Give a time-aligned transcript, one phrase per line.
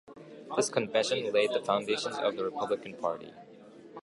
[0.55, 3.35] This convention laid the foundations of the Republican Party.